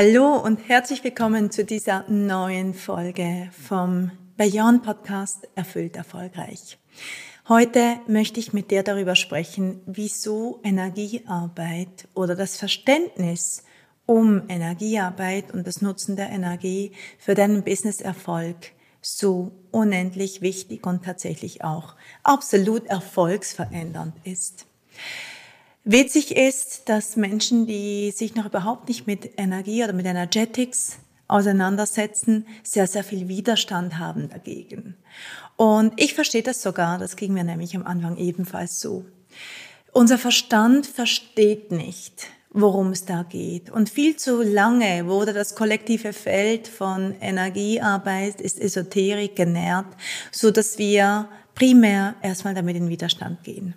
Hallo 0.00 0.36
und 0.36 0.68
herzlich 0.68 1.02
willkommen 1.02 1.50
zu 1.50 1.64
dieser 1.64 2.08
neuen 2.08 2.72
Folge 2.72 3.50
vom 3.66 4.12
Beyond 4.36 4.84
Podcast 4.84 5.48
Erfüllt 5.56 5.96
Erfolgreich. 5.96 6.78
Heute 7.48 7.96
möchte 8.06 8.38
ich 8.38 8.52
mit 8.52 8.70
dir 8.70 8.84
darüber 8.84 9.16
sprechen, 9.16 9.80
wieso 9.86 10.60
Energiearbeit 10.62 12.06
oder 12.14 12.36
das 12.36 12.56
Verständnis 12.56 13.64
um 14.06 14.48
Energiearbeit 14.48 15.52
und 15.52 15.66
das 15.66 15.82
Nutzen 15.82 16.14
der 16.14 16.30
Energie 16.30 16.92
für 17.18 17.34
deinen 17.34 17.64
Businesserfolg 17.64 18.70
so 19.00 19.50
unendlich 19.72 20.42
wichtig 20.42 20.86
und 20.86 21.04
tatsächlich 21.06 21.64
auch 21.64 21.96
absolut 22.22 22.86
erfolgsverändernd 22.86 24.14
ist. 24.22 24.64
Witzig 25.90 26.36
ist, 26.36 26.90
dass 26.90 27.16
Menschen, 27.16 27.66
die 27.66 28.10
sich 28.10 28.34
noch 28.34 28.44
überhaupt 28.44 28.88
nicht 28.88 29.06
mit 29.06 29.38
Energie 29.38 29.82
oder 29.82 29.94
mit 29.94 30.04
Energetics 30.04 30.98
auseinandersetzen, 31.28 32.46
sehr, 32.62 32.86
sehr 32.86 33.02
viel 33.02 33.26
Widerstand 33.28 33.98
haben 33.98 34.28
dagegen. 34.28 34.98
Und 35.56 35.94
ich 35.96 36.12
verstehe 36.12 36.42
das 36.42 36.60
sogar, 36.60 36.98
das 36.98 37.16
ging 37.16 37.32
mir 37.32 37.42
nämlich 37.42 37.74
am 37.74 37.86
Anfang 37.86 38.18
ebenfalls 38.18 38.80
so. 38.80 39.06
Unser 39.92 40.18
Verstand 40.18 40.86
versteht 40.86 41.72
nicht, 41.72 42.26
worum 42.50 42.90
es 42.90 43.06
da 43.06 43.22
geht. 43.22 43.70
Und 43.70 43.88
viel 43.88 44.14
zu 44.16 44.42
lange 44.42 45.06
wurde 45.06 45.32
das 45.32 45.54
kollektive 45.54 46.12
Feld 46.12 46.68
von 46.68 47.14
Energiearbeit, 47.22 48.42
ist 48.42 48.60
Esoterik 48.60 49.36
genährt, 49.36 49.86
so 50.32 50.50
dass 50.50 50.76
wir 50.76 51.30
primär 51.54 52.14
erstmal 52.20 52.52
damit 52.52 52.76
in 52.76 52.90
Widerstand 52.90 53.42
gehen. 53.42 53.74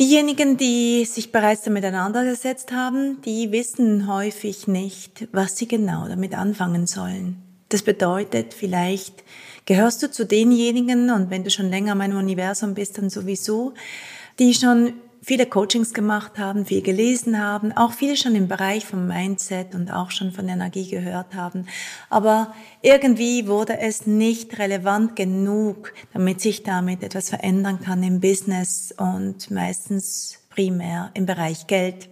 Diejenigen, 0.00 0.56
die 0.56 1.04
sich 1.04 1.32
bereits 1.32 1.62
damit 1.62 1.84
auseinandergesetzt 1.84 2.72
haben, 2.72 3.20
die 3.22 3.52
wissen 3.52 4.06
häufig 4.08 4.66
nicht, 4.66 5.28
was 5.32 5.56
sie 5.56 5.68
genau 5.68 6.08
damit 6.08 6.34
anfangen 6.34 6.86
sollen. 6.86 7.36
Das 7.68 7.82
bedeutet, 7.82 8.54
vielleicht 8.54 9.22
gehörst 9.66 10.02
du 10.02 10.10
zu 10.10 10.26
denjenigen, 10.26 11.10
und 11.10 11.30
wenn 11.30 11.44
du 11.44 11.50
schon 11.50 11.70
länger 11.70 11.94
mein 11.94 12.14
Universum 12.14 12.74
bist, 12.74 12.98
dann 12.98 13.10
sowieso, 13.10 13.74
die 14.38 14.54
schon 14.54 14.94
viele 15.22 15.46
Coachings 15.46 15.94
gemacht 15.94 16.38
haben, 16.38 16.66
viel 16.66 16.82
gelesen 16.82 17.38
haben, 17.40 17.72
auch 17.72 17.92
viele 17.92 18.16
schon 18.16 18.34
im 18.34 18.48
Bereich 18.48 18.84
vom 18.84 19.06
Mindset 19.06 19.74
und 19.74 19.90
auch 19.90 20.10
schon 20.10 20.32
von 20.32 20.48
Energie 20.48 20.88
gehört 20.90 21.34
haben. 21.34 21.66
Aber 22.10 22.54
irgendwie 22.82 23.46
wurde 23.46 23.78
es 23.78 24.06
nicht 24.06 24.58
relevant 24.58 25.14
genug, 25.14 25.92
damit 26.12 26.40
sich 26.40 26.64
damit 26.64 27.02
etwas 27.02 27.30
verändern 27.30 27.80
kann 27.80 28.02
im 28.02 28.20
Business 28.20 28.92
und 28.96 29.50
meistens 29.50 30.40
primär 30.50 31.10
im 31.14 31.24
Bereich 31.24 31.68
Geld. 31.68 32.08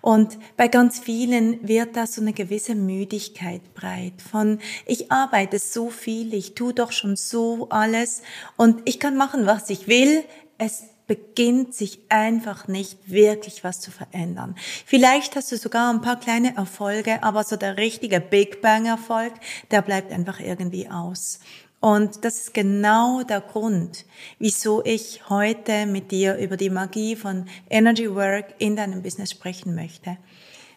Und 0.00 0.38
bei 0.56 0.68
ganz 0.68 0.98
vielen 0.98 1.66
wird 1.66 1.96
da 1.96 2.06
so 2.06 2.20
eine 2.20 2.32
gewisse 2.32 2.74
Müdigkeit 2.74 3.74
breit 3.74 4.22
von, 4.30 4.58
ich 4.86 5.12
arbeite 5.12 5.58
so 5.58 5.90
viel, 5.90 6.34
ich 6.34 6.54
tue 6.54 6.72
doch 6.72 6.92
schon 6.92 7.16
so 7.16 7.68
alles 7.68 8.22
und 8.56 8.80
ich 8.86 8.98
kann 8.98 9.16
machen, 9.16 9.46
was 9.46 9.70
ich 9.70 9.86
will. 9.86 10.24
Es 10.58 10.84
beginnt 11.10 11.74
sich 11.74 11.98
einfach 12.08 12.68
nicht 12.68 13.10
wirklich 13.10 13.64
was 13.64 13.80
zu 13.80 13.90
verändern. 13.90 14.54
Vielleicht 14.86 15.34
hast 15.34 15.50
du 15.50 15.56
sogar 15.56 15.92
ein 15.92 16.02
paar 16.02 16.20
kleine 16.20 16.56
Erfolge, 16.56 17.24
aber 17.24 17.42
so 17.42 17.56
der 17.56 17.78
richtige 17.78 18.20
Big 18.20 18.62
Bang 18.62 18.86
Erfolg, 18.86 19.32
der 19.72 19.82
bleibt 19.82 20.12
einfach 20.12 20.38
irgendwie 20.38 20.88
aus. 20.88 21.40
Und 21.80 22.24
das 22.24 22.36
ist 22.42 22.54
genau 22.54 23.24
der 23.24 23.40
Grund, 23.40 24.04
wieso 24.38 24.84
ich 24.84 25.28
heute 25.28 25.86
mit 25.86 26.12
dir 26.12 26.36
über 26.36 26.56
die 26.56 26.70
Magie 26.70 27.16
von 27.16 27.46
Energy 27.68 28.14
Work 28.14 28.54
in 28.58 28.76
deinem 28.76 29.02
Business 29.02 29.32
sprechen 29.32 29.74
möchte. 29.74 30.16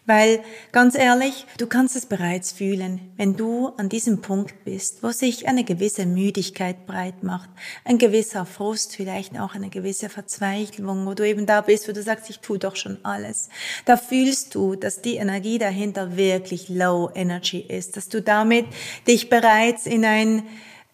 Weil 0.06 0.40
ganz 0.70 0.96
ehrlich, 0.96 1.46
du 1.56 1.66
kannst 1.66 1.96
es 1.96 2.04
bereits 2.04 2.52
fühlen, 2.52 3.00
wenn 3.16 3.36
du 3.36 3.68
an 3.78 3.88
diesem 3.88 4.20
Punkt 4.20 4.64
bist, 4.64 5.02
wo 5.02 5.10
sich 5.10 5.48
eine 5.48 5.64
gewisse 5.64 6.04
Müdigkeit 6.04 6.84
breit 6.86 7.22
macht, 7.22 7.48
ein 7.84 7.96
gewisser 7.96 8.44
Frust, 8.44 8.96
vielleicht 8.96 9.40
auch 9.40 9.54
eine 9.54 9.70
gewisse 9.70 10.10
Verzweiflung, 10.10 11.06
wo 11.06 11.14
du 11.14 11.26
eben 11.26 11.46
da 11.46 11.62
bist, 11.62 11.88
wo 11.88 11.92
du 11.92 12.02
sagst, 12.02 12.28
ich 12.28 12.40
tue 12.40 12.58
doch 12.58 12.76
schon 12.76 12.98
alles. 13.02 13.48
Da 13.86 13.96
fühlst 13.96 14.54
du, 14.54 14.74
dass 14.76 15.00
die 15.00 15.16
Energie 15.16 15.56
dahinter 15.56 16.18
wirklich 16.18 16.68
low 16.68 17.10
energy 17.14 17.60
ist, 17.60 17.96
dass 17.96 18.10
du 18.10 18.20
damit 18.20 18.66
dich 19.08 19.30
bereits 19.30 19.86
in 19.86 20.04
ein 20.04 20.42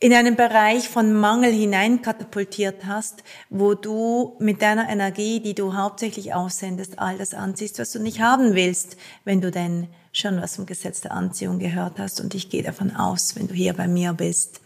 in 0.00 0.14
einen 0.14 0.34
Bereich 0.34 0.88
von 0.88 1.12
Mangel 1.12 1.52
hineinkatapultiert 1.52 2.86
hast, 2.86 3.22
wo 3.50 3.74
du 3.74 4.34
mit 4.38 4.62
deiner 4.62 4.88
Energie, 4.88 5.40
die 5.40 5.54
du 5.54 5.74
hauptsächlich 5.74 6.32
aussendest, 6.32 6.98
all 6.98 7.18
das 7.18 7.34
anziehst, 7.34 7.78
was 7.78 7.92
du 7.92 8.00
nicht 8.00 8.20
haben 8.20 8.54
willst, 8.54 8.96
wenn 9.24 9.42
du 9.42 9.50
denn 9.50 9.88
schon 10.12 10.40
was 10.40 10.56
vom 10.56 10.64
Gesetz 10.64 11.02
der 11.02 11.12
Anziehung 11.12 11.58
gehört 11.58 11.98
hast. 11.98 12.18
Und 12.20 12.34
ich 12.34 12.48
gehe 12.48 12.62
davon 12.62 12.96
aus, 12.96 13.36
wenn 13.36 13.46
du 13.46 13.54
hier 13.54 13.74
bei 13.74 13.86
mir 13.86 14.14
bist. 14.14 14.62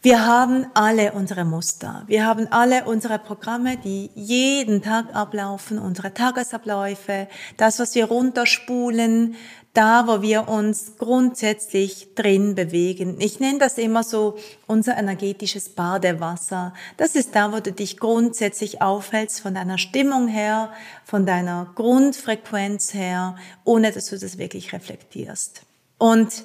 Wir 0.00 0.26
haben 0.26 0.66
alle 0.74 1.12
unsere 1.12 1.44
Muster. 1.44 2.04
Wir 2.06 2.26
haben 2.26 2.46
alle 2.52 2.84
unsere 2.84 3.18
Programme, 3.18 3.78
die 3.78 4.10
jeden 4.14 4.82
Tag 4.82 5.14
ablaufen, 5.14 5.78
unsere 5.78 6.12
Tagesabläufe, 6.12 7.26
das, 7.56 7.78
was 7.78 7.94
wir 7.94 8.04
runterspulen, 8.04 9.34
da, 9.74 10.06
wo 10.06 10.22
wir 10.22 10.48
uns 10.48 10.96
grundsätzlich 10.98 12.14
drin 12.14 12.54
bewegen. 12.54 13.16
Ich 13.18 13.40
nenne 13.40 13.58
das 13.58 13.76
immer 13.76 14.04
so 14.04 14.38
unser 14.68 14.96
energetisches 14.96 15.68
Badewasser. 15.68 16.72
Das 16.96 17.16
ist 17.16 17.34
da, 17.34 17.52
wo 17.52 17.58
du 17.58 17.72
dich 17.72 17.98
grundsätzlich 17.98 18.80
aufhältst 18.80 19.40
von 19.40 19.54
deiner 19.54 19.76
Stimmung 19.76 20.28
her, 20.28 20.72
von 21.04 21.26
deiner 21.26 21.70
Grundfrequenz 21.74 22.94
her, 22.94 23.36
ohne 23.64 23.90
dass 23.90 24.06
du 24.06 24.18
das 24.18 24.38
wirklich 24.38 24.72
reflektierst. 24.72 25.62
Und 25.98 26.44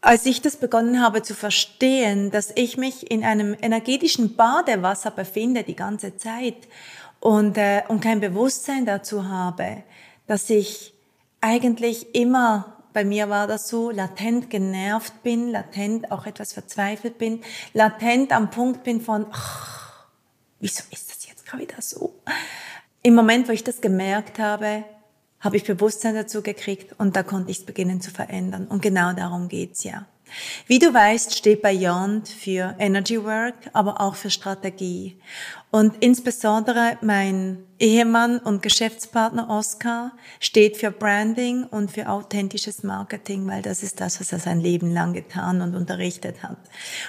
als 0.00 0.24
ich 0.24 0.40
das 0.40 0.56
begonnen 0.56 1.02
habe 1.02 1.22
zu 1.22 1.34
verstehen, 1.34 2.30
dass 2.30 2.52
ich 2.54 2.76
mich 2.76 3.10
in 3.10 3.24
einem 3.24 3.56
energetischen 3.60 4.36
Badewasser 4.36 5.10
befinde 5.10 5.64
die 5.64 5.76
ganze 5.76 6.16
Zeit 6.16 6.68
und, 7.18 7.58
äh, 7.58 7.82
und 7.88 8.00
kein 8.00 8.20
Bewusstsein 8.20 8.86
dazu 8.86 9.28
habe, 9.28 9.82
dass 10.26 10.50
ich 10.50 10.93
eigentlich 11.44 12.14
immer, 12.14 12.78
bei 12.94 13.04
mir 13.04 13.28
war 13.28 13.46
das 13.46 13.68
so, 13.68 13.90
latent 13.90 14.48
genervt 14.48 15.22
bin, 15.22 15.50
latent 15.50 16.10
auch 16.10 16.24
etwas 16.24 16.54
verzweifelt 16.54 17.18
bin, 17.18 17.42
latent 17.74 18.32
am 18.32 18.50
Punkt 18.50 18.82
bin 18.82 19.02
von, 19.02 19.26
ach, 19.30 20.06
wieso 20.58 20.84
ist 20.90 21.10
das 21.10 21.28
jetzt 21.28 21.44
gerade 21.44 21.64
wieder 21.64 21.82
so? 21.82 22.14
Im 23.02 23.14
Moment, 23.14 23.46
wo 23.46 23.52
ich 23.52 23.62
das 23.62 23.82
gemerkt 23.82 24.38
habe, 24.38 24.84
habe 25.38 25.58
ich 25.58 25.64
Bewusstsein 25.64 26.14
dazu 26.14 26.40
gekriegt 26.40 26.98
und 26.98 27.14
da 27.14 27.22
konnte 27.22 27.50
ich 27.50 27.58
es 27.58 27.66
beginnen 27.66 28.00
zu 28.00 28.10
verändern. 28.10 28.66
Und 28.66 28.80
genau 28.80 29.12
darum 29.12 29.48
geht's 29.48 29.84
ja. 29.84 30.06
Wie 30.66 30.78
du 30.78 30.92
weißt, 30.92 31.36
steht 31.36 31.62
Beyond 31.62 32.28
für 32.28 32.74
Energy 32.78 33.22
Work, 33.22 33.54
aber 33.72 34.00
auch 34.00 34.14
für 34.14 34.30
Strategie. 34.30 35.18
Und 35.70 35.94
insbesondere 36.00 36.98
mein 37.02 37.64
Ehemann 37.78 38.38
und 38.38 38.62
Geschäftspartner 38.62 39.50
Oscar 39.50 40.12
steht 40.40 40.76
für 40.76 40.90
Branding 40.90 41.64
und 41.64 41.90
für 41.90 42.08
authentisches 42.08 42.82
Marketing, 42.82 43.46
weil 43.48 43.62
das 43.62 43.82
ist 43.82 44.00
das, 44.00 44.20
was 44.20 44.32
er 44.32 44.38
sein 44.38 44.60
Leben 44.60 44.92
lang 44.92 45.12
getan 45.12 45.60
und 45.60 45.74
unterrichtet 45.74 46.42
hat. 46.42 46.58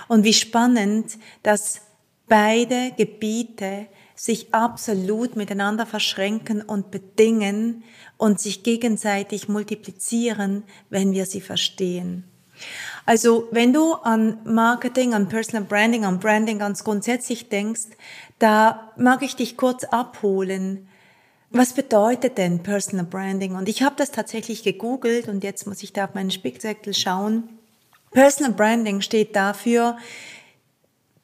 Und 0.07 0.24
wie 0.24 0.33
spannend, 0.33 1.18
dass 1.44 1.81
beide 2.27 2.92
Gebiete 2.98 3.88
sich 4.16 4.54
absolut 4.54 5.36
miteinander 5.36 5.86
verschränken 5.86 6.62
und 6.62 6.89
bedingen 6.89 7.83
und 8.18 8.39
sich 8.39 8.63
gegenseitig 8.63 9.50
multiplizieren, 9.50 10.63
wenn 10.89 11.12
wir 11.12 11.25
sie 11.25 11.42
verstehen. 11.42 12.24
Also 13.06 13.48
wenn 13.52 13.72
du 13.72 13.94
an 13.94 14.40
Marketing, 14.46 15.13
an 15.13 15.30
Personal 15.30 15.63
Branding, 15.63 16.06
an 16.06 16.19
Branding 16.19 16.60
ganz 16.60 16.84
grundsätzlich 16.84 17.50
denkst, 17.50 17.90
da 18.40 18.92
mag 18.98 19.22
ich 19.22 19.36
dich 19.36 19.57
kurz 19.57 19.84
abholen. 19.84 20.88
Was 21.52 21.74
bedeutet 21.74 22.38
denn 22.38 22.63
Personal 22.63 23.06
Branding? 23.06 23.56
Und 23.56 23.69
ich 23.69 23.84
habe 23.84 23.96
das 23.98 24.12
tatsächlich 24.12 24.63
gegoogelt 24.63 25.28
und 25.28 25.44
jetzt 25.44 25.68
muss 25.68 25.84
ich 25.84 25.94
da 25.94 26.06
auf 26.06 26.16
meinen 26.16 26.31
Spickzettel 26.31 26.94
schauen. 26.94 27.50
Personal 28.12 28.54
Branding 28.54 29.02
steht 29.02 29.36
dafür, 29.36 29.98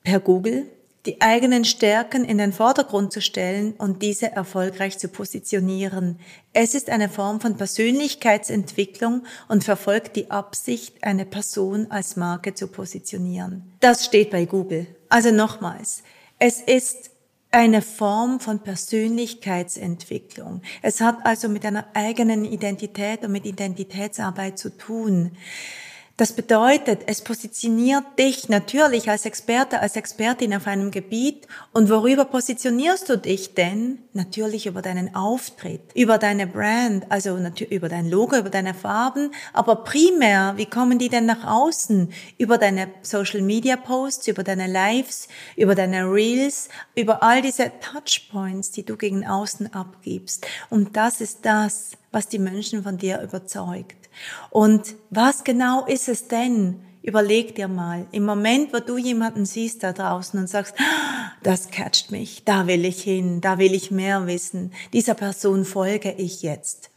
per 0.03 0.19
Google 0.19 0.67
die 1.05 1.21
eigenen 1.21 1.65
Stärken 1.65 2.23
in 2.23 2.37
den 2.37 2.53
Vordergrund 2.53 3.11
zu 3.11 3.21
stellen 3.21 3.73
und 3.73 4.03
diese 4.03 4.31
erfolgreich 4.31 4.99
zu 4.99 5.07
positionieren. 5.07 6.19
Es 6.53 6.75
ist 6.75 6.89
eine 6.89 7.09
Form 7.09 7.41
von 7.41 7.57
Persönlichkeitsentwicklung 7.57 9.23
und 9.47 9.63
verfolgt 9.63 10.15
die 10.15 10.29
Absicht, 10.29 11.03
eine 11.03 11.25
Person 11.25 11.89
als 11.89 12.17
Marke 12.17 12.53
zu 12.53 12.67
positionieren. 12.67 13.73
Das 13.79 14.05
steht 14.05 14.29
bei 14.29 14.45
Google. 14.45 14.85
Also 15.09 15.31
nochmals, 15.31 16.03
es 16.37 16.61
ist 16.61 17.09
eine 17.51 17.81
Form 17.81 18.39
von 18.39 18.59
Persönlichkeitsentwicklung. 18.59 20.61
Es 20.81 21.01
hat 21.01 21.17
also 21.25 21.49
mit 21.49 21.65
einer 21.65 21.85
eigenen 21.93 22.45
Identität 22.45 23.25
und 23.25 23.31
mit 23.31 23.45
Identitätsarbeit 23.45 24.57
zu 24.57 24.77
tun. 24.77 25.31
Das 26.21 26.33
bedeutet, 26.33 27.01
es 27.07 27.21
positioniert 27.23 28.03
dich 28.19 28.47
natürlich 28.47 29.09
als 29.09 29.25
Experte, 29.25 29.79
als 29.79 29.95
Expertin 29.95 30.53
auf 30.53 30.67
einem 30.67 30.91
Gebiet. 30.91 31.47
Und 31.73 31.89
worüber 31.89 32.25
positionierst 32.25 33.09
du 33.09 33.17
dich 33.17 33.55
denn? 33.55 33.97
Natürlich 34.13 34.67
über 34.67 34.83
deinen 34.83 35.15
Auftritt, 35.15 35.81
über 35.95 36.19
deine 36.19 36.45
Brand, 36.45 37.07
also 37.09 37.39
über 37.71 37.89
dein 37.89 38.07
Logo, 38.07 38.35
über 38.37 38.51
deine 38.51 38.75
Farben. 38.75 39.31
Aber 39.51 39.77
primär, 39.77 40.53
wie 40.57 40.67
kommen 40.67 40.99
die 40.99 41.09
denn 41.09 41.25
nach 41.25 41.43
außen? 41.43 42.13
Über 42.37 42.59
deine 42.59 42.89
Social 43.01 43.41
Media 43.41 43.75
Posts, 43.75 44.27
über 44.27 44.43
deine 44.43 44.67
Lives, 44.67 45.27
über 45.55 45.73
deine 45.73 46.03
Reels, 46.03 46.69
über 46.93 47.23
all 47.23 47.41
diese 47.41 47.71
Touchpoints, 47.79 48.69
die 48.69 48.85
du 48.85 48.95
gegen 48.95 49.25
außen 49.25 49.73
abgibst. 49.73 50.45
Und 50.69 50.95
das 50.95 51.19
ist 51.19 51.47
das, 51.47 51.93
was 52.11 52.27
die 52.27 52.39
Menschen 52.39 52.83
von 52.83 52.97
dir 52.97 53.21
überzeugt. 53.21 54.09
Und 54.49 54.95
was 55.09 55.43
genau 55.43 55.85
ist 55.85 56.09
es 56.09 56.27
denn? 56.27 56.81
Überleg 57.03 57.55
dir 57.55 57.67
mal, 57.67 58.05
im 58.11 58.25
Moment, 58.25 58.73
wo 58.73 58.79
du 58.79 58.97
jemanden 58.97 59.45
siehst 59.45 59.81
da 59.81 59.91
draußen 59.91 60.39
und 60.39 60.47
sagst, 60.47 60.75
ah, 60.77 61.31
das 61.41 61.71
catcht 61.71 62.11
mich, 62.11 62.43
da 62.45 62.67
will 62.67 62.85
ich 62.85 63.01
hin, 63.01 63.41
da 63.41 63.57
will 63.57 63.73
ich 63.73 63.89
mehr 63.89 64.27
wissen, 64.27 64.71
dieser 64.93 65.15
Person 65.15 65.65
folge 65.65 66.11
ich 66.11 66.43
jetzt. 66.43 66.91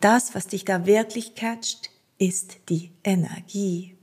Das, 0.00 0.36
was 0.36 0.46
dich 0.46 0.64
da 0.64 0.86
wirklich 0.86 1.34
catcht, 1.34 1.90
ist 2.18 2.58
die 2.68 2.92
Energie 3.02 3.95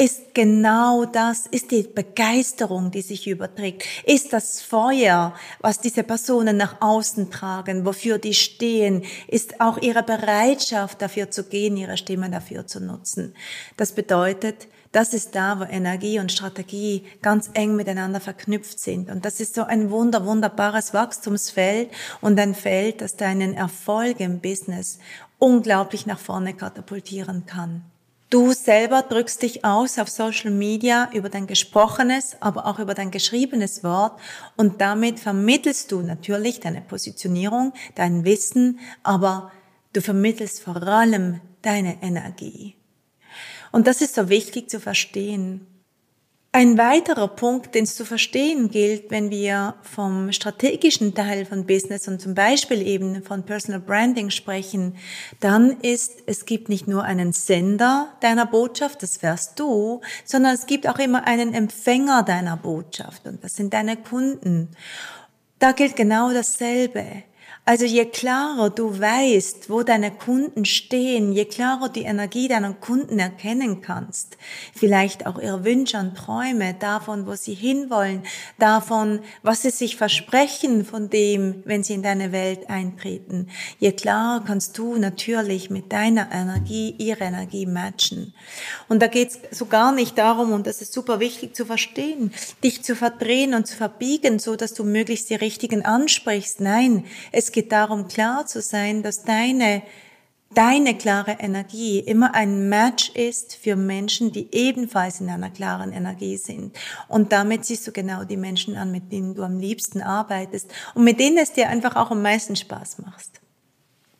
ist 0.00 0.34
genau 0.34 1.04
das, 1.04 1.46
ist 1.46 1.70
die 1.70 1.82
Begeisterung, 1.82 2.90
die 2.90 3.02
sich 3.02 3.28
überträgt, 3.28 3.84
ist 4.06 4.32
das 4.32 4.62
Feuer, 4.62 5.34
was 5.60 5.78
diese 5.78 6.04
Personen 6.04 6.56
nach 6.56 6.80
außen 6.80 7.30
tragen, 7.30 7.84
wofür 7.84 8.16
die 8.16 8.32
stehen, 8.32 9.04
ist 9.28 9.60
auch 9.60 9.76
ihre 9.76 10.02
Bereitschaft 10.02 11.02
dafür 11.02 11.30
zu 11.30 11.44
gehen, 11.44 11.76
ihre 11.76 11.98
Stimme 11.98 12.30
dafür 12.30 12.66
zu 12.66 12.80
nutzen. 12.80 13.34
Das 13.76 13.92
bedeutet, 13.92 14.68
das 14.90 15.12
ist 15.12 15.34
da, 15.34 15.60
wo 15.60 15.64
Energie 15.64 16.18
und 16.18 16.32
Strategie 16.32 17.04
ganz 17.20 17.50
eng 17.52 17.76
miteinander 17.76 18.20
verknüpft 18.20 18.80
sind. 18.80 19.10
Und 19.10 19.26
das 19.26 19.38
ist 19.38 19.54
so 19.54 19.64
ein 19.64 19.90
wunder, 19.90 20.24
wunderbares 20.24 20.94
Wachstumsfeld 20.94 21.90
und 22.22 22.40
ein 22.40 22.54
Feld, 22.54 23.02
das 23.02 23.16
deinen 23.16 23.52
Erfolg 23.52 24.18
im 24.20 24.40
Business 24.40 24.98
unglaublich 25.38 26.06
nach 26.06 26.18
vorne 26.18 26.54
katapultieren 26.54 27.44
kann. 27.44 27.84
Du 28.30 28.52
selber 28.52 29.02
drückst 29.02 29.42
dich 29.42 29.64
aus 29.64 29.98
auf 29.98 30.08
Social 30.08 30.52
Media 30.52 31.10
über 31.12 31.28
dein 31.28 31.48
gesprochenes, 31.48 32.36
aber 32.38 32.66
auch 32.66 32.78
über 32.78 32.94
dein 32.94 33.10
geschriebenes 33.10 33.82
Wort 33.82 34.20
und 34.56 34.80
damit 34.80 35.18
vermittelst 35.18 35.90
du 35.90 36.00
natürlich 36.00 36.60
deine 36.60 36.80
Positionierung, 36.80 37.72
dein 37.96 38.24
Wissen, 38.24 38.78
aber 39.02 39.50
du 39.92 40.00
vermittelst 40.00 40.62
vor 40.62 40.80
allem 40.80 41.40
deine 41.62 42.00
Energie. 42.04 42.76
Und 43.72 43.88
das 43.88 44.00
ist 44.00 44.14
so 44.14 44.28
wichtig 44.28 44.70
zu 44.70 44.78
verstehen. 44.78 45.66
Ein 46.52 46.78
weiterer 46.78 47.28
Punkt, 47.28 47.76
den 47.76 47.84
es 47.84 47.94
zu 47.94 48.04
verstehen 48.04 48.70
gilt, 48.70 49.12
wenn 49.12 49.30
wir 49.30 49.76
vom 49.82 50.32
strategischen 50.32 51.14
Teil 51.14 51.46
von 51.46 51.64
Business 51.64 52.08
und 52.08 52.20
zum 52.20 52.34
Beispiel 52.34 52.84
eben 52.84 53.22
von 53.22 53.44
Personal 53.44 53.78
Branding 53.78 54.30
sprechen, 54.30 54.96
dann 55.38 55.78
ist, 55.80 56.24
es 56.26 56.46
gibt 56.46 56.68
nicht 56.68 56.88
nur 56.88 57.04
einen 57.04 57.32
Sender 57.32 58.08
deiner 58.18 58.46
Botschaft, 58.46 59.04
das 59.04 59.22
wärst 59.22 59.60
du, 59.60 60.00
sondern 60.24 60.52
es 60.52 60.66
gibt 60.66 60.88
auch 60.88 60.98
immer 60.98 61.24
einen 61.24 61.54
Empfänger 61.54 62.24
deiner 62.24 62.56
Botschaft 62.56 63.28
und 63.28 63.44
das 63.44 63.54
sind 63.54 63.72
deine 63.72 63.96
Kunden. 63.96 64.70
Da 65.60 65.70
gilt 65.70 65.94
genau 65.94 66.32
dasselbe. 66.32 67.22
Also 67.70 67.84
je 67.84 68.04
klarer 68.06 68.70
du 68.70 68.98
weißt, 68.98 69.70
wo 69.70 69.82
deine 69.82 70.10
Kunden 70.10 70.64
stehen, 70.64 71.32
je 71.32 71.44
klarer 71.44 71.88
die 71.88 72.02
Energie 72.02 72.48
deiner 72.48 72.72
Kunden 72.72 73.18
erkennen 73.18 73.80
kannst, 73.80 74.38
vielleicht 74.74 75.26
auch 75.26 75.38
ihre 75.38 75.64
Wünsche 75.64 75.98
und 75.98 76.16
Träume 76.16 76.74
davon, 76.74 77.26
wo 77.26 77.34
sie 77.34 77.54
hinwollen, 77.54 78.22
davon, 78.58 79.20
was 79.42 79.62
sie 79.62 79.70
sich 79.70 79.96
versprechen 79.96 80.84
von 80.84 81.10
dem, 81.10 81.62
wenn 81.64 81.84
sie 81.84 81.94
in 81.94 82.02
deine 82.02 82.32
Welt 82.32 82.68
eintreten, 82.68 83.48
je 83.78 83.92
klarer 83.92 84.42
kannst 84.44 84.76
du 84.76 84.96
natürlich 84.96 85.70
mit 85.70 85.92
deiner 85.92 86.32
Energie 86.32 86.96
ihre 86.98 87.24
Energie 87.24 87.66
matchen. 87.66 88.34
Und 88.88 89.00
da 89.00 89.06
geht 89.06 89.28
es 89.28 89.58
so 89.58 89.66
gar 89.66 89.92
nicht 89.92 90.18
darum, 90.18 90.52
und 90.52 90.66
das 90.66 90.82
ist 90.82 90.92
super 90.92 91.20
wichtig 91.20 91.54
zu 91.54 91.64
verstehen, 91.66 92.32
dich 92.64 92.82
zu 92.82 92.96
verdrehen 92.96 93.54
und 93.54 93.66
zu 93.68 93.76
verbiegen, 93.76 94.38
so 94.40 94.56
dass 94.56 94.74
du 94.74 94.82
möglichst 94.82 95.30
die 95.30 95.34
richtigen 95.36 95.84
ansprichst. 95.84 96.60
Nein, 96.60 97.04
es 97.40 97.52
geht 97.52 97.72
darum, 97.72 98.06
klar 98.06 98.46
zu 98.46 98.60
sein, 98.60 99.02
dass 99.02 99.24
deine, 99.24 99.82
deine 100.54 100.96
klare 100.96 101.38
Energie 101.40 101.98
immer 101.98 102.34
ein 102.34 102.68
Match 102.68 103.10
ist 103.14 103.54
für 103.54 103.76
Menschen, 103.76 104.30
die 104.30 104.48
ebenfalls 104.52 105.20
in 105.20 105.30
einer 105.30 105.48
klaren 105.48 105.90
Energie 105.90 106.36
sind. 106.36 106.76
Und 107.08 107.32
damit 107.32 107.64
siehst 107.64 107.86
du 107.86 107.92
genau 107.92 108.24
die 108.24 108.36
Menschen 108.36 108.76
an, 108.76 108.92
mit 108.92 109.10
denen 109.10 109.34
du 109.34 109.42
am 109.42 109.58
liebsten 109.58 110.02
arbeitest 110.02 110.70
und 110.94 111.04
mit 111.04 111.18
denen 111.18 111.38
es 111.38 111.52
dir 111.52 111.70
einfach 111.70 111.96
auch 111.96 112.10
am 112.10 112.20
meisten 112.20 112.56
Spaß 112.56 112.98
macht. 112.98 113.40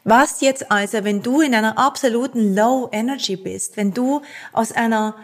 Was 0.02 0.40
jetzt 0.40 0.72
also, 0.72 1.04
wenn 1.04 1.22
du 1.22 1.42
in 1.42 1.54
einer 1.54 1.76
absoluten 1.76 2.54
Low 2.54 2.88
Energy 2.90 3.36
bist, 3.36 3.76
wenn 3.76 3.92
du 3.92 4.22
aus 4.54 4.72
einer, 4.72 5.14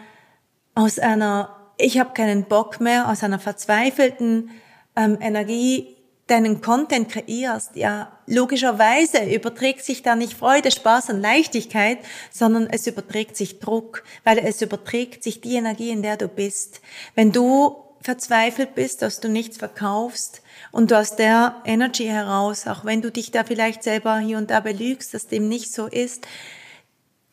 aus 0.75 0.99
einer, 0.99 1.49
ich 1.77 1.97
habe 1.97 2.13
keinen 2.13 2.43
Bock 2.43 2.79
mehr, 2.79 3.09
aus 3.09 3.23
einer 3.23 3.39
verzweifelten 3.39 4.51
ähm, 4.95 5.17
Energie 5.19 5.96
deinen 6.27 6.61
Content 6.61 7.09
kreierst, 7.09 7.75
ja, 7.75 8.11
logischerweise 8.25 9.23
überträgt 9.23 9.83
sich 9.83 10.03
da 10.03 10.15
nicht 10.15 10.33
Freude, 10.33 10.71
Spaß 10.71 11.09
und 11.09 11.21
Leichtigkeit, 11.21 11.99
sondern 12.31 12.67
es 12.67 12.85
überträgt 12.85 13.37
sich 13.37 13.59
Druck, 13.59 14.03
weil 14.23 14.37
es 14.39 14.61
überträgt 14.61 15.23
sich 15.23 15.41
die 15.41 15.55
Energie, 15.55 15.89
in 15.89 16.03
der 16.03 16.17
du 16.17 16.27
bist. 16.27 16.81
Wenn 17.15 17.31
du 17.31 17.77
verzweifelt 18.01 18.75
bist, 18.75 19.01
dass 19.01 19.19
du 19.19 19.29
nichts 19.29 19.57
verkaufst 19.57 20.41
und 20.71 20.91
du 20.91 20.99
aus 20.99 21.15
der 21.15 21.61
Energy 21.65 22.05
heraus, 22.05 22.67
auch 22.67 22.85
wenn 22.85 23.01
du 23.01 23.11
dich 23.11 23.31
da 23.31 23.43
vielleicht 23.43 23.83
selber 23.83 24.19
hier 24.19 24.37
und 24.37 24.51
da 24.51 24.59
belügst, 24.59 25.13
dass 25.13 25.27
dem 25.27 25.47
nicht 25.47 25.73
so 25.73 25.87
ist, 25.87 26.27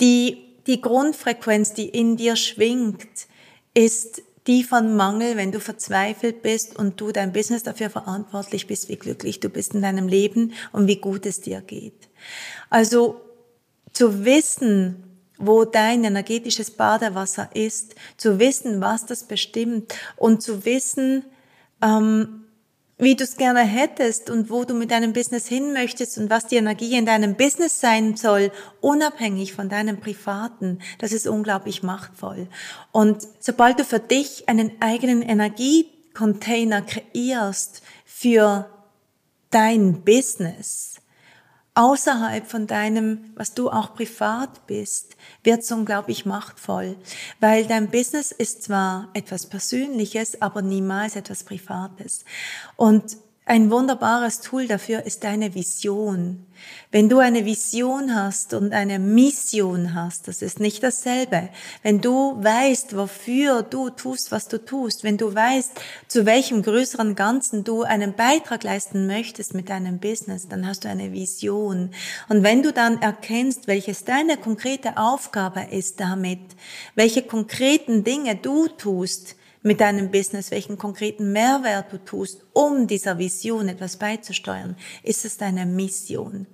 die, 0.00 0.38
die 0.66 0.80
Grundfrequenz, 0.80 1.74
die 1.74 1.88
in 1.88 2.16
dir 2.16 2.36
schwingt, 2.36 3.26
ist 3.74 4.22
die 4.46 4.62
von 4.62 4.94
Mangel, 4.94 5.36
wenn 5.36 5.52
du 5.52 5.60
verzweifelt 5.60 6.42
bist 6.42 6.76
und 6.76 7.00
du 7.00 7.12
dein 7.12 7.32
Business 7.32 7.62
dafür 7.62 7.90
verantwortlich 7.90 8.66
bist, 8.66 8.88
wie 8.88 8.96
glücklich 8.96 9.40
du 9.40 9.48
bist 9.48 9.74
in 9.74 9.82
deinem 9.82 10.08
Leben 10.08 10.52
und 10.72 10.86
wie 10.86 10.96
gut 11.00 11.24
es 11.26 11.40
dir 11.40 11.60
geht. 11.60 12.08
Also 12.68 13.20
zu 13.92 14.24
wissen, 14.24 15.04
wo 15.38 15.64
dein 15.64 16.04
energetisches 16.04 16.70
Badewasser 16.70 17.50
ist, 17.54 17.94
zu 18.16 18.38
wissen, 18.38 18.80
was 18.80 19.06
das 19.06 19.24
bestimmt 19.24 19.94
und 20.16 20.42
zu 20.42 20.64
wissen, 20.64 21.24
ähm, 21.82 22.43
wie 22.96 23.16
du 23.16 23.24
es 23.24 23.36
gerne 23.36 23.60
hättest 23.60 24.30
und 24.30 24.50
wo 24.50 24.64
du 24.64 24.74
mit 24.74 24.90
deinem 24.90 25.12
Business 25.12 25.46
hin 25.48 25.72
möchtest 25.72 26.16
und 26.18 26.30
was 26.30 26.46
die 26.46 26.56
Energie 26.56 26.96
in 26.96 27.06
deinem 27.06 27.34
Business 27.34 27.80
sein 27.80 28.16
soll, 28.16 28.52
unabhängig 28.80 29.52
von 29.52 29.68
deinem 29.68 29.98
privaten, 29.98 30.78
das 30.98 31.12
ist 31.12 31.26
unglaublich 31.26 31.82
machtvoll. 31.82 32.48
Und 32.92 33.26
sobald 33.40 33.80
du 33.80 33.84
für 33.84 33.98
dich 33.98 34.48
einen 34.48 34.80
eigenen 34.80 35.22
Energiecontainer 35.22 36.82
kreierst 36.82 37.82
für 38.04 38.70
dein 39.50 40.02
Business, 40.02 40.96
außerhalb 41.74 42.46
von 42.46 42.66
deinem, 42.66 43.32
was 43.34 43.54
du 43.54 43.68
auch 43.70 43.94
privat 43.94 44.66
bist, 44.66 45.16
wird 45.42 45.60
es 45.60 45.72
unglaublich 45.72 46.24
machtvoll, 46.24 46.96
weil 47.40 47.66
dein 47.66 47.90
Business 47.90 48.30
ist 48.32 48.62
zwar 48.62 49.08
etwas 49.14 49.46
Persönliches, 49.46 50.40
aber 50.40 50.62
niemals 50.62 51.16
etwas 51.16 51.42
Privates. 51.42 52.24
Und 52.76 53.16
ein 53.46 53.70
wunderbares 53.70 54.40
Tool 54.40 54.66
dafür 54.66 55.04
ist 55.04 55.22
deine 55.22 55.54
Vision. 55.54 56.46
Wenn 56.90 57.10
du 57.10 57.18
eine 57.18 57.44
Vision 57.44 58.14
hast 58.14 58.54
und 58.54 58.72
eine 58.72 58.98
Mission 58.98 59.92
hast, 59.92 60.28
das 60.28 60.40
ist 60.40 60.60
nicht 60.60 60.82
dasselbe. 60.82 61.50
Wenn 61.82 62.00
du 62.00 62.42
weißt, 62.42 62.96
wofür 62.96 63.62
du 63.62 63.90
tust, 63.90 64.32
was 64.32 64.48
du 64.48 64.64
tust, 64.64 65.04
wenn 65.04 65.18
du 65.18 65.34
weißt, 65.34 65.72
zu 66.08 66.24
welchem 66.24 66.62
größeren 66.62 67.16
Ganzen 67.16 67.64
du 67.64 67.82
einen 67.82 68.14
Beitrag 68.14 68.62
leisten 68.62 69.06
möchtest 69.06 69.52
mit 69.52 69.68
deinem 69.68 69.98
Business, 69.98 70.48
dann 70.48 70.66
hast 70.66 70.84
du 70.84 70.88
eine 70.88 71.12
Vision. 71.12 71.90
Und 72.30 72.44
wenn 72.44 72.62
du 72.62 72.72
dann 72.72 73.02
erkennst, 73.02 73.66
welches 73.66 74.04
deine 74.04 74.38
konkrete 74.38 74.96
Aufgabe 74.96 75.66
ist 75.70 76.00
damit, 76.00 76.40
welche 76.94 77.20
konkreten 77.20 78.04
Dinge 78.04 78.36
du 78.36 78.68
tust, 78.68 79.36
mit 79.64 79.80
deinem 79.80 80.10
Business, 80.10 80.52
welchen 80.52 80.78
konkreten 80.78 81.32
Mehrwert 81.32 81.92
du 81.92 81.98
tust, 81.98 82.42
um 82.52 82.86
dieser 82.86 83.18
Vision 83.18 83.68
etwas 83.68 83.96
beizusteuern, 83.96 84.76
ist 85.02 85.24
es 85.24 85.38
deine 85.38 85.66
Mission. 85.66 86.46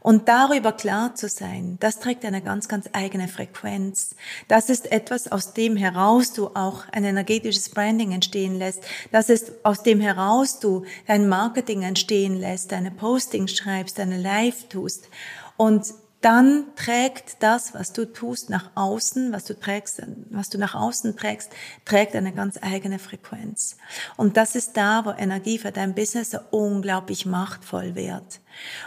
Und 0.00 0.28
darüber 0.28 0.72
klar 0.72 1.14
zu 1.14 1.28
sein, 1.28 1.78
das 1.80 2.00
trägt 2.00 2.26
eine 2.26 2.42
ganz, 2.42 2.68
ganz 2.68 2.90
eigene 2.92 3.28
Frequenz. 3.28 4.14
Das 4.48 4.68
ist 4.68 4.92
etwas, 4.92 5.32
aus 5.32 5.54
dem 5.54 5.78
heraus 5.78 6.34
du 6.34 6.48
auch 6.48 6.84
ein 6.92 7.04
energetisches 7.04 7.70
Branding 7.70 8.12
entstehen 8.12 8.58
lässt. 8.58 8.82
Das 9.10 9.30
ist, 9.30 9.52
aus 9.62 9.82
dem 9.82 10.00
heraus 10.00 10.60
du 10.60 10.84
dein 11.06 11.26
Marketing 11.26 11.82
entstehen 11.82 12.38
lässt, 12.38 12.72
deine 12.72 12.90
Postings 12.90 13.56
schreibst, 13.56 13.98
deine 13.98 14.20
Live 14.20 14.68
tust. 14.68 15.08
Und 15.56 15.94
dann 16.24 16.74
trägt 16.74 17.42
das, 17.42 17.74
was 17.74 17.92
du 17.92 18.10
tust, 18.10 18.48
nach 18.48 18.70
außen, 18.74 19.30
was 19.32 19.44
du 19.44 19.58
trägst, 19.58 20.02
was 20.30 20.48
du 20.48 20.56
nach 20.56 20.74
außen 20.74 21.16
trägst, 21.16 21.50
trägt 21.84 22.16
eine 22.16 22.32
ganz 22.32 22.58
eigene 22.62 22.98
Frequenz. 22.98 23.76
Und 24.16 24.38
das 24.38 24.54
ist 24.54 24.76
da, 24.78 25.04
wo 25.04 25.10
Energie 25.10 25.58
für 25.58 25.70
dein 25.70 25.94
Business 25.94 26.30
so 26.30 26.38
unglaublich 26.50 27.26
machtvoll 27.26 27.94
wird. 27.94 28.40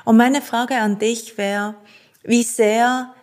Und 0.04 0.18
meine 0.18 0.42
Frage 0.42 0.78
an 0.78 0.98
dich 0.98 1.38
wäre, 1.38 1.76
wie 2.24 2.44
sehr 2.44 3.14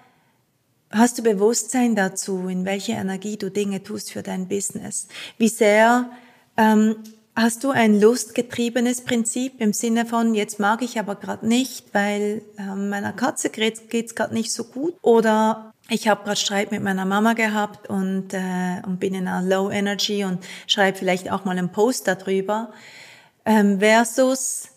hast 0.90 1.18
du 1.18 1.22
Bewusstsein 1.22 1.96
dazu, 1.96 2.46
in 2.48 2.64
welche 2.64 2.92
Energie 2.92 3.36
du 3.36 3.50
Dinge 3.50 3.82
tust 3.82 4.12
für 4.12 4.22
dein 4.22 4.46
Business? 4.46 5.08
Wie 5.38 5.48
sehr 5.48 6.08
ähm, 6.56 6.96
Hast 7.36 7.64
du 7.64 7.70
ein 7.70 8.00
lustgetriebenes 8.00 9.02
Prinzip 9.02 9.60
im 9.60 9.72
Sinne 9.72 10.06
von, 10.06 10.36
jetzt 10.36 10.60
mag 10.60 10.82
ich 10.82 11.00
aber 11.00 11.16
gerade 11.16 11.46
nicht, 11.48 11.92
weil 11.92 12.42
äh, 12.58 12.76
meiner 12.76 13.12
Katze 13.12 13.50
geht's, 13.50 14.14
gerade 14.14 14.32
nicht 14.32 14.52
so 14.52 14.62
gut? 14.62 14.94
Oder 15.02 15.72
ich 15.88 16.06
habe 16.06 16.22
gerade 16.22 16.36
Streit 16.36 16.70
mit 16.70 16.80
meiner 16.80 17.04
Mama 17.04 17.32
gehabt 17.32 17.90
und, 17.90 18.32
äh, 18.34 18.80
und 18.86 19.00
bin 19.00 19.14
in 19.14 19.26
einer 19.26 19.42
Low 19.42 19.68
Energy 19.68 20.24
und 20.24 20.44
schreibe 20.68 20.96
vielleicht 20.96 21.28
auch 21.32 21.44
mal 21.44 21.58
einen 21.58 21.72
Post 21.72 22.06
darüber. 22.06 22.72
Ähm, 23.44 23.80
versus 23.80 24.68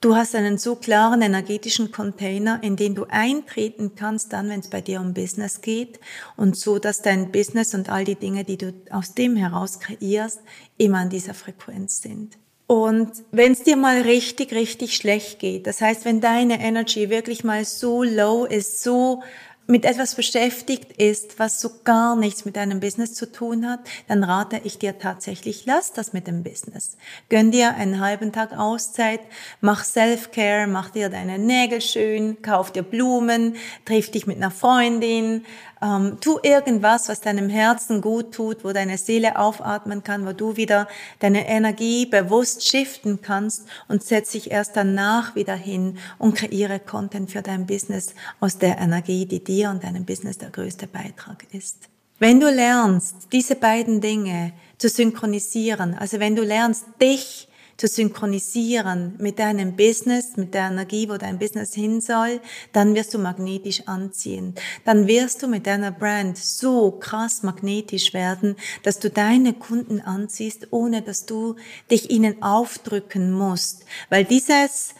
Du 0.00 0.14
hast 0.14 0.36
einen 0.36 0.58
so 0.58 0.76
klaren 0.76 1.22
energetischen 1.22 1.90
Container, 1.90 2.62
in 2.62 2.76
den 2.76 2.94
du 2.94 3.06
eintreten 3.08 3.96
kannst, 3.96 4.32
dann, 4.32 4.48
wenn 4.48 4.60
es 4.60 4.70
bei 4.70 4.80
dir 4.80 5.00
um 5.00 5.12
Business 5.12 5.60
geht 5.60 5.98
und 6.36 6.56
so, 6.56 6.78
dass 6.78 7.02
dein 7.02 7.32
Business 7.32 7.74
und 7.74 7.88
all 7.88 8.04
die 8.04 8.14
Dinge, 8.14 8.44
die 8.44 8.58
du 8.58 8.72
aus 8.90 9.14
dem 9.14 9.34
heraus 9.34 9.80
kreierst, 9.80 10.40
immer 10.76 10.98
an 10.98 11.10
dieser 11.10 11.34
Frequenz 11.34 12.00
sind. 12.00 12.38
Und 12.68 13.10
wenn 13.32 13.52
es 13.52 13.62
dir 13.62 13.76
mal 13.76 14.02
richtig, 14.02 14.52
richtig 14.52 14.94
schlecht 14.94 15.38
geht, 15.38 15.66
das 15.66 15.80
heißt, 15.80 16.04
wenn 16.04 16.20
deine 16.20 16.60
Energy 16.60 17.08
wirklich 17.08 17.42
mal 17.42 17.64
so 17.64 18.02
low 18.02 18.44
ist, 18.44 18.82
so 18.82 19.22
mit 19.70 19.84
etwas 19.84 20.14
beschäftigt 20.14 20.94
ist, 20.96 21.38
was 21.38 21.60
so 21.60 21.70
gar 21.84 22.16
nichts 22.16 22.46
mit 22.46 22.56
deinem 22.56 22.80
Business 22.80 23.12
zu 23.12 23.30
tun 23.30 23.68
hat, 23.68 23.80
dann 24.08 24.24
rate 24.24 24.62
ich 24.64 24.78
dir 24.78 24.98
tatsächlich, 24.98 25.66
lass 25.66 25.92
das 25.92 26.14
mit 26.14 26.26
dem 26.26 26.42
Business. 26.42 26.96
Gönn 27.28 27.50
dir 27.50 27.74
einen 27.74 28.00
halben 28.00 28.32
Tag 28.32 28.58
Auszeit, 28.58 29.20
mach 29.60 29.84
Self-Care, 29.84 30.66
mach 30.68 30.88
dir 30.88 31.10
deine 31.10 31.38
Nägel 31.38 31.82
schön, 31.82 32.40
kauf 32.40 32.72
dir 32.72 32.82
Blumen, 32.82 33.56
triff 33.84 34.10
dich 34.10 34.26
mit 34.26 34.38
einer 34.38 34.50
Freundin, 34.50 35.44
ähm, 35.82 36.18
tu 36.20 36.38
irgendwas, 36.42 37.08
was 37.08 37.20
deinem 37.20 37.48
Herzen 37.48 38.00
gut 38.00 38.32
tut, 38.32 38.64
wo 38.64 38.72
deine 38.72 38.98
Seele 38.98 39.38
aufatmen 39.38 40.02
kann, 40.02 40.26
wo 40.26 40.32
du 40.32 40.56
wieder 40.56 40.88
deine 41.20 41.48
Energie 41.48 42.06
bewusst 42.06 42.66
shiften 42.66 43.20
kannst 43.22 43.66
und 43.88 44.02
setz 44.02 44.32
dich 44.32 44.50
erst 44.50 44.76
danach 44.76 45.34
wieder 45.34 45.54
hin 45.54 45.98
und 46.18 46.34
kreiere 46.34 46.80
Content 46.80 47.30
für 47.30 47.42
dein 47.42 47.66
Business 47.66 48.14
aus 48.40 48.58
der 48.58 48.78
Energie, 48.78 49.26
die 49.26 49.42
dir 49.42 49.70
und 49.70 49.84
deinem 49.84 50.04
Business 50.04 50.38
der 50.38 50.50
größte 50.50 50.86
Beitrag 50.86 51.46
ist. 51.52 51.88
Wenn 52.18 52.40
du 52.40 52.50
lernst, 52.50 53.28
diese 53.32 53.54
beiden 53.54 54.00
Dinge 54.00 54.52
zu 54.78 54.88
synchronisieren, 54.88 55.94
also 55.94 56.18
wenn 56.18 56.34
du 56.34 56.42
lernst, 56.42 56.84
dich 57.00 57.47
zu 57.78 57.86
synchronisieren 57.86 59.14
mit 59.18 59.38
deinem 59.38 59.76
Business, 59.76 60.36
mit 60.36 60.52
der 60.52 60.66
Energie, 60.66 61.08
wo 61.08 61.16
dein 61.16 61.38
Business 61.38 61.72
hin 61.74 62.00
soll, 62.00 62.40
dann 62.72 62.94
wirst 62.96 63.14
du 63.14 63.18
magnetisch 63.18 63.84
anziehen. 63.86 64.54
Dann 64.84 65.06
wirst 65.06 65.42
du 65.42 65.46
mit 65.46 65.66
deiner 65.66 65.92
Brand 65.92 66.36
so 66.36 66.90
krass 66.90 67.44
magnetisch 67.44 68.12
werden, 68.12 68.56
dass 68.82 68.98
du 68.98 69.10
deine 69.10 69.54
Kunden 69.54 70.00
anziehst, 70.00 70.68
ohne 70.72 71.02
dass 71.02 71.24
du 71.24 71.54
dich 71.88 72.10
ihnen 72.10 72.42
aufdrücken 72.42 73.30
musst. 73.30 73.84
Weil 74.10 74.24
dieses 74.24 74.94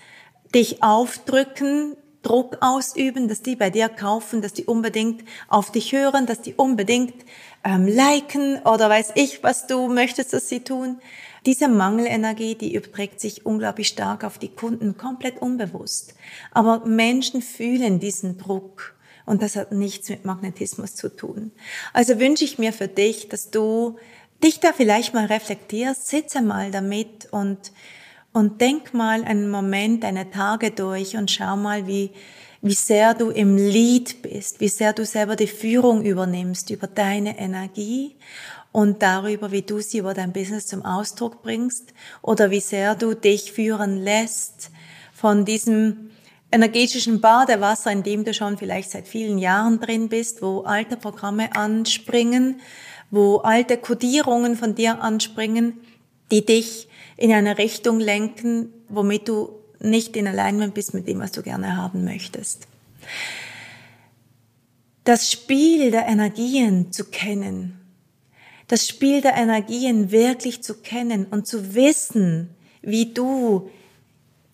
dich 0.55 0.83
aufdrücken, 0.83 1.97
Druck 2.23 2.59
ausüben, 2.61 3.29
dass 3.29 3.43
die 3.43 3.57
bei 3.57 3.71
dir 3.71 3.89
kaufen, 3.89 4.43
dass 4.43 4.53
die 4.53 4.65
unbedingt 4.65 5.25
auf 5.49 5.73
dich 5.73 5.93
hören, 5.93 6.27
dass 6.27 6.43
die 6.43 6.55
unbedingt 6.55 7.15
ähm, 7.65 7.87
liken 7.87 8.61
oder 8.63 8.89
weiß 8.89 9.13
ich, 9.15 9.43
was 9.43 9.67
du 9.67 9.89
möchtest, 9.89 10.33
dass 10.33 10.49
sie 10.49 10.61
tun. 10.61 11.01
Diese 11.49 11.67
Mangelenergie, 11.67 12.57
die 12.57 12.75
überträgt 12.75 13.23
sich 13.23 13.47
unglaublich 13.47 13.89
stark 13.89 14.23
auf 14.23 14.37
die 14.37 14.51
Kunden, 14.51 14.99
komplett 14.99 15.41
unbewusst. 15.41 16.13
Aber 16.53 16.85
Menschen 16.85 17.41
fühlen 17.41 18.01
diesen 18.01 18.37
Druck 18.37 18.95
und 19.25 19.41
das 19.41 19.57
hat 19.57 19.73
nichts 19.73 20.11
mit 20.11 20.27
Magnetismus 20.27 20.95
zu 20.95 21.09
tun. 21.09 21.53
Also 21.95 22.21
wünsche 22.21 22.45
ich 22.45 22.59
mir 22.59 22.75
für 22.75 22.87
dich, 22.87 23.31
dass 23.31 23.51
du 23.51 23.97
dich 24.45 24.61
da 24.61 24.75
vielleicht 24.75 25.15
mal 25.15 25.25
reflektierst, 25.25 26.09
sitze 26.09 26.43
mal 26.43 26.71
damit 26.71 27.29
und, 27.31 27.73
und 28.35 28.61
denk 28.61 28.93
mal 28.93 29.25
einen 29.25 29.49
Moment, 29.49 30.05
deine 30.05 30.31
Tage 30.31 30.71
durch 30.71 31.17
und 31.17 31.31
schau 31.31 31.57
mal, 31.57 31.87
wie, 31.87 32.11
wie 32.61 32.75
sehr 32.75 33.15
du 33.15 33.31
im 33.31 33.57
Lead 33.57 34.21
bist, 34.21 34.61
wie 34.61 34.69
sehr 34.69 34.93
du 34.93 35.07
selber 35.07 35.35
die 35.35 35.47
Führung 35.47 36.05
übernimmst 36.05 36.69
über 36.69 36.89
deine 36.89 37.39
Energie 37.39 38.17
und 38.73 39.03
darüber, 39.03 39.51
wie 39.51 39.63
du 39.63 39.81
sie 39.81 39.99
über 39.99 40.15
dein 40.15 40.33
Business 40.33 40.67
zum 40.67 40.85
Ausdruck 40.85 41.43
bringst 41.43 41.93
oder 42.23 42.51
wie 42.51 42.61
sehr 42.61 42.95
du 42.95 43.15
dich 43.15 43.53
führen 43.53 43.97
lässt 44.03 44.71
von 45.13 45.45
diesem 45.45 46.11
energetischen 46.51 47.21
Badewasser, 47.21 47.93
in 47.93 48.03
dem 48.03 48.25
du 48.25 48.33
schon 48.33 48.57
vielleicht 48.57 48.91
seit 48.91 49.09
vielen 49.09 49.39
Jahren 49.39 49.81
drin 49.81 50.09
bist, 50.09 50.43
wo 50.43 50.61
alte 50.61 50.97
Programme 50.97 51.55
anspringen, 51.55 52.61
wo 53.11 53.39
alte 53.39 53.77
Kodierungen 53.77 54.57
von 54.57 54.75
dir 54.75 55.03
anspringen, 55.03 55.81
die 56.31 56.45
dich 56.45 56.89
in 57.17 57.33
eine 57.33 57.59
Richtung 57.59 58.01
lenken, 58.01 58.73
womit 58.89 59.29
du 59.29 59.51
nicht 59.81 60.17
in 60.17 60.27
Alignment 60.27 60.75
bist 60.75 60.95
mit 60.95 61.07
dem, 61.07 61.21
was 61.21 61.33
du 61.33 61.43
gerne 61.43 61.77
haben 61.77 62.05
möchtest. 62.05 62.67
Das 65.05 65.31
Spiel 65.31 65.91
der 65.91 66.07
Energien 66.07 66.93
zu 66.93 67.05
kennen 67.05 67.78
das 68.69 68.87
Spiel 68.87 69.21
der 69.21 69.35
Energien 69.35 70.11
wirklich 70.11 70.63
zu 70.63 70.75
kennen 70.75 71.27
und 71.27 71.47
zu 71.47 71.75
wissen, 71.75 72.51
wie 72.83 73.13
du 73.13 73.71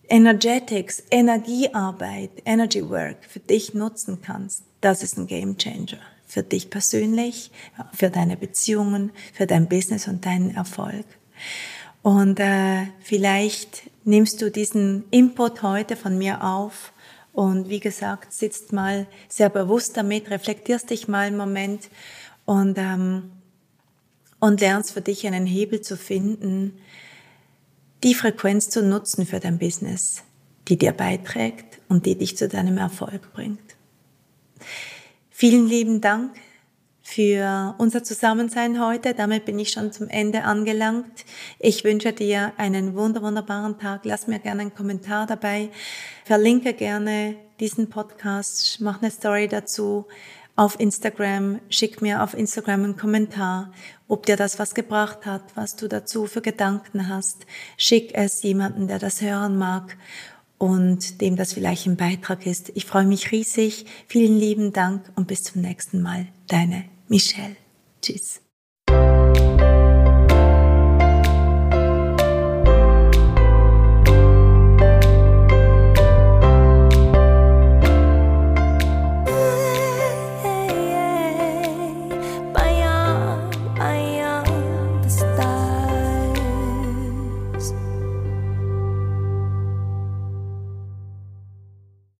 Energetics, 0.07 1.03
Energiearbeit, 1.11 2.31
Energy 2.45 2.87
Work 2.89 3.25
für 3.27 3.39
dich 3.39 3.73
nutzen 3.73 4.19
kannst, 4.21 4.63
das 4.81 5.03
ist 5.03 5.17
ein 5.17 5.27
Game 5.27 5.57
Changer. 5.57 5.99
Für 6.27 6.43
dich 6.43 6.69
persönlich, 6.69 7.51
für 7.93 8.09
deine 8.09 8.35
Beziehungen, 8.35 9.11
für 9.33 9.45
dein 9.45 9.69
Business 9.69 10.07
und 10.07 10.25
deinen 10.25 10.55
Erfolg. 10.55 11.05
Und 12.01 12.39
äh, 12.39 12.87
vielleicht 13.01 13.89
nimmst 14.03 14.41
du 14.41 14.51
diesen 14.51 15.05
Input 15.11 15.61
heute 15.63 15.95
von 15.95 16.17
mir 16.17 16.43
auf 16.43 16.93
und 17.33 17.69
wie 17.69 17.79
gesagt, 17.79 18.31
sitzt 18.31 18.73
mal 18.73 19.07
sehr 19.27 19.49
bewusst 19.49 19.97
damit, 19.97 20.29
reflektierst 20.29 20.89
dich 20.89 21.07
mal 21.07 21.27
einen 21.27 21.37
Moment 21.37 21.89
und 22.45 22.77
ähm, 22.77 23.31
und 24.45 24.61
lernst 24.61 24.91
für 24.91 25.01
dich 25.01 25.25
einen 25.25 25.47
Hebel 25.47 25.81
zu 25.81 25.97
finden, 25.97 26.73
die 28.03 28.13
Frequenz 28.13 28.69
zu 28.69 28.83
nutzen 28.83 29.25
für 29.25 29.39
dein 29.39 29.57
Business, 29.57 30.23
die 30.67 30.77
dir 30.77 30.91
beiträgt 30.91 31.79
und 31.89 32.05
die 32.05 32.15
dich 32.15 32.37
zu 32.37 32.47
deinem 32.47 32.77
Erfolg 32.77 33.33
bringt. 33.33 33.75
Vielen 35.31 35.67
lieben 35.67 35.99
Dank 35.99 36.35
für 37.01 37.73
unser 37.79 38.03
Zusammensein 38.03 38.79
heute. 38.79 39.15
Damit 39.15 39.45
bin 39.45 39.57
ich 39.57 39.71
schon 39.71 39.91
zum 39.91 40.09
Ende 40.09 40.43
angelangt. 40.43 41.25
Ich 41.57 41.83
wünsche 41.83 42.13
dir 42.13 42.53
einen 42.57 42.93
wunderbaren 42.93 43.79
Tag. 43.79 44.05
Lass 44.05 44.27
mir 44.27 44.37
gerne 44.37 44.61
einen 44.61 44.75
Kommentar 44.75 45.25
dabei. 45.25 45.69
Verlinke 46.23 46.73
gerne 46.73 47.35
diesen 47.59 47.89
Podcast, 47.89 48.79
mach 48.79 49.01
eine 49.01 49.09
Story 49.09 49.47
dazu 49.47 50.05
auf 50.55 50.79
Instagram, 50.79 51.59
schick 51.69 52.01
mir 52.01 52.23
auf 52.23 52.33
Instagram 52.33 52.83
einen 52.83 52.97
Kommentar, 52.97 53.71
ob 54.07 54.25
dir 54.25 54.37
das 54.37 54.57
was 54.59 54.73
gebracht 54.73 55.25
hat, 55.25 55.43
was 55.55 55.75
du 55.75 55.87
dazu 55.87 56.27
für 56.27 56.41
Gedanken 56.41 57.09
hast. 57.09 57.45
Schick 57.77 58.11
es 58.13 58.41
jemanden, 58.43 58.87
der 58.87 58.99
das 58.99 59.21
hören 59.21 59.57
mag 59.57 59.97
und 60.57 61.21
dem 61.21 61.35
das 61.35 61.53
vielleicht 61.53 61.85
ein 61.87 61.97
Beitrag 61.97 62.45
ist. 62.45 62.71
Ich 62.75 62.85
freue 62.85 63.05
mich 63.05 63.31
riesig. 63.31 63.85
Vielen 64.07 64.37
lieben 64.37 64.71
Dank 64.71 65.11
und 65.15 65.27
bis 65.27 65.43
zum 65.43 65.61
nächsten 65.61 66.01
Mal. 66.01 66.27
Deine 66.47 66.85
Michelle. 67.07 67.57
Tschüss. 68.01 68.41